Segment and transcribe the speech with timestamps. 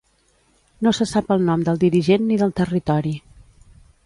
[0.87, 3.15] No se sap el nom del dirigent ni del territori.